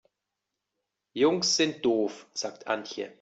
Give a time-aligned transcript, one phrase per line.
[1.13, 3.09] Jungs sind doof, sagt Antje.